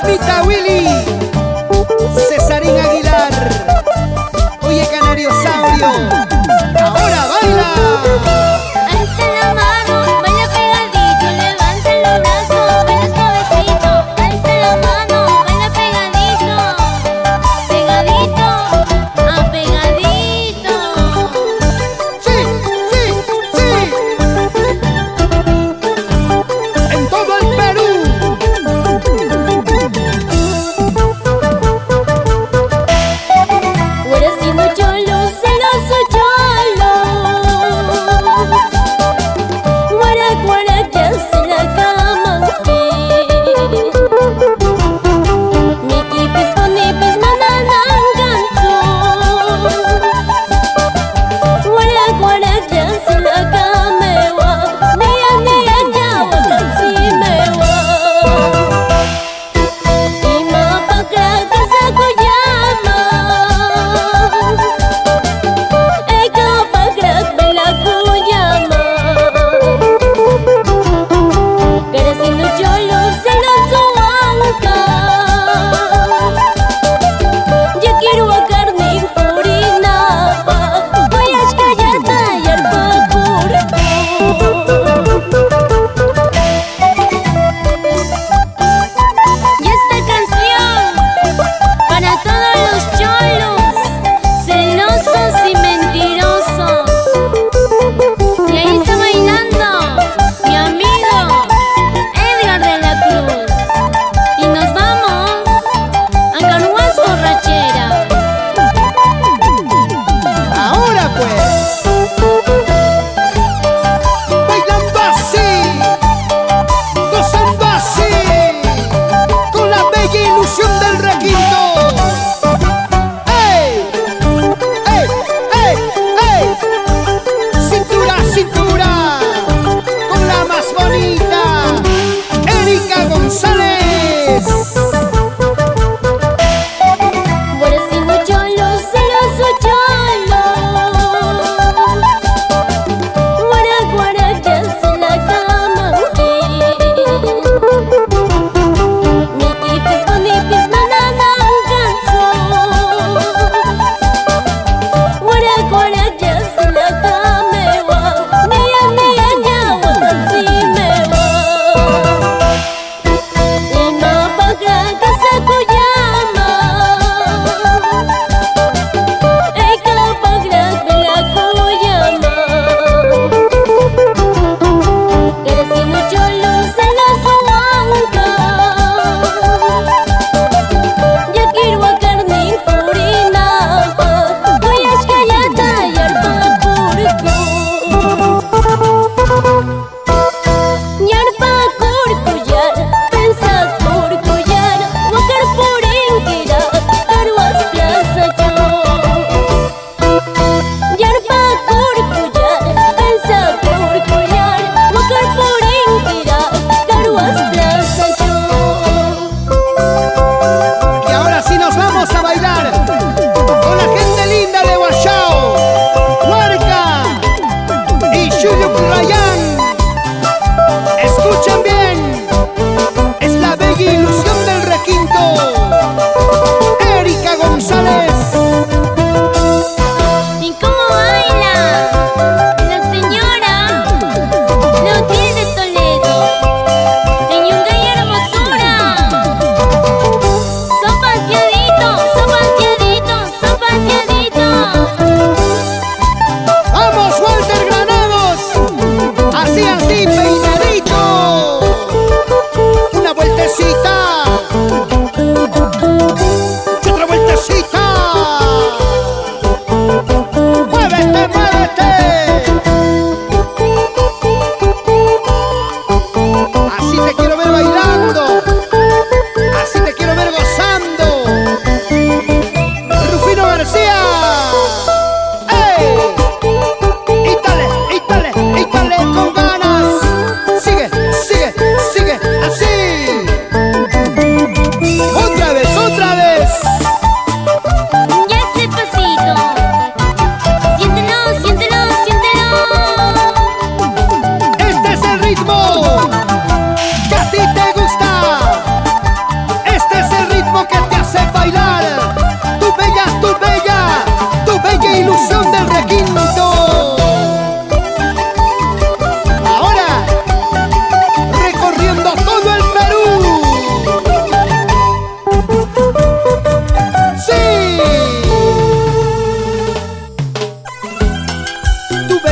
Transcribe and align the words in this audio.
Mamacita 0.00 0.46
Willy. 0.46 1.17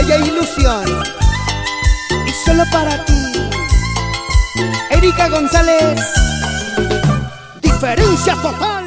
Calle 0.09 0.29
Ilusión. 0.29 0.85
Y 2.27 2.31
solo 2.45 2.63
para 2.71 3.05
ti, 3.05 3.51
Erika 4.91 5.29
González. 5.29 6.01
Diferencia 7.61 8.35
total. 8.37 8.86